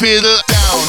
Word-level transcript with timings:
fiddle 0.00 0.40
down. 0.48 0.80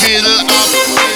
Fiddle 0.00 0.40
up. 0.48 1.11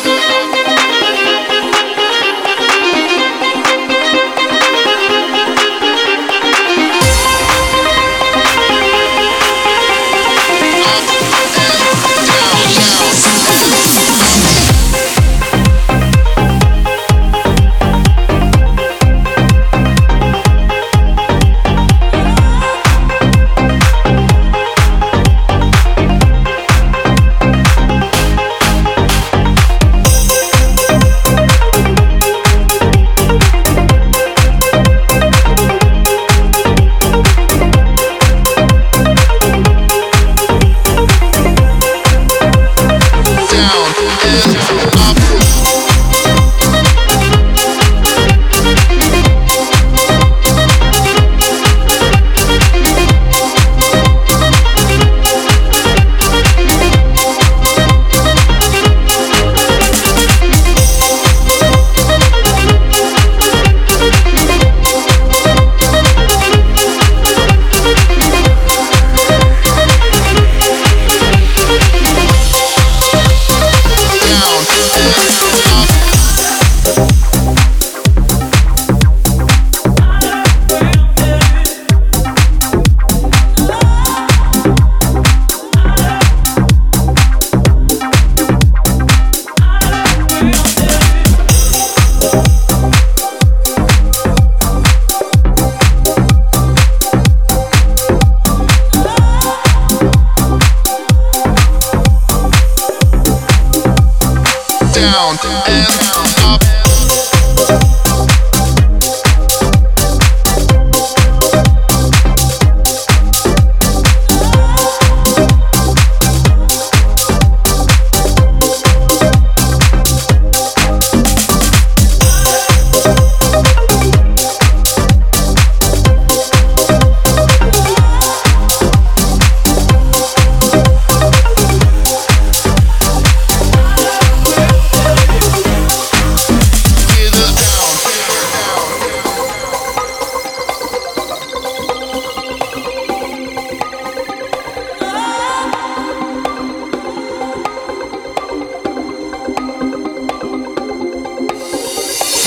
Down 105.13 105.39
and 105.69 106.16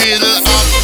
Fiddle 0.09 0.25
up. 0.25 0.78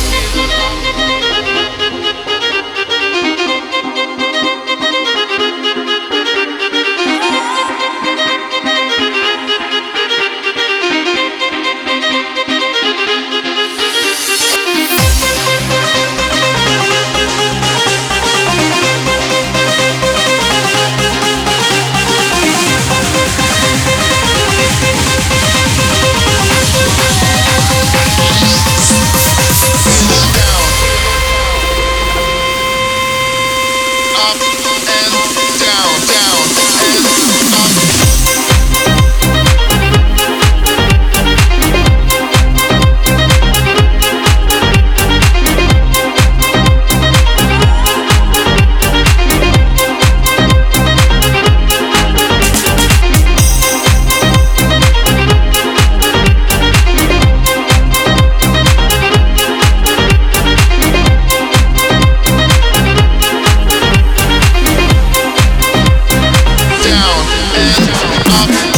Up. 68.38 68.75